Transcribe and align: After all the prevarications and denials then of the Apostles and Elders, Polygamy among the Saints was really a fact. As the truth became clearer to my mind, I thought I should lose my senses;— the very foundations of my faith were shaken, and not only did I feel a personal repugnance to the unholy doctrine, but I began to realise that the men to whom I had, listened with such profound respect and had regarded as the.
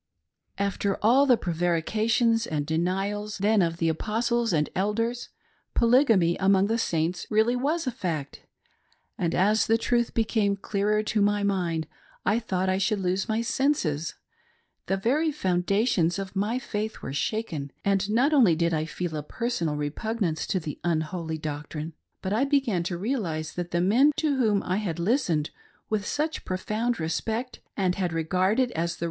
After 0.57 0.97
all 1.03 1.27
the 1.27 1.37
prevarications 1.37 2.47
and 2.47 2.65
denials 2.65 3.37
then 3.37 3.61
of 3.61 3.77
the 3.77 3.87
Apostles 3.87 4.51
and 4.51 4.67
Elders, 4.75 5.29
Polygamy 5.75 6.35
among 6.39 6.65
the 6.65 6.79
Saints 6.79 7.27
was 7.29 7.29
really 7.31 7.53
a 7.53 7.91
fact. 7.91 8.41
As 9.19 9.67
the 9.67 9.77
truth 9.77 10.15
became 10.15 10.55
clearer 10.55 11.03
to 11.03 11.21
my 11.21 11.43
mind, 11.43 11.85
I 12.25 12.39
thought 12.39 12.67
I 12.67 12.79
should 12.79 12.97
lose 12.99 13.29
my 13.29 13.43
senses;— 13.43 14.15
the 14.87 14.97
very 14.97 15.31
foundations 15.31 16.17
of 16.17 16.35
my 16.35 16.57
faith 16.57 17.03
were 17.03 17.13
shaken, 17.13 17.71
and 17.85 18.09
not 18.09 18.33
only 18.33 18.55
did 18.55 18.73
I 18.73 18.85
feel 18.85 19.15
a 19.15 19.21
personal 19.21 19.75
repugnance 19.75 20.47
to 20.47 20.59
the 20.59 20.79
unholy 20.83 21.37
doctrine, 21.37 21.93
but 22.23 22.33
I 22.33 22.43
began 22.45 22.81
to 22.85 22.97
realise 22.97 23.51
that 23.53 23.69
the 23.69 23.81
men 23.81 24.13
to 24.15 24.37
whom 24.37 24.63
I 24.63 24.77
had, 24.77 24.97
listened 24.97 25.51
with 25.91 26.07
such 26.07 26.43
profound 26.43 26.99
respect 26.99 27.59
and 27.77 27.93
had 27.93 28.13
regarded 28.13 28.71
as 28.71 28.95
the. 28.95 28.99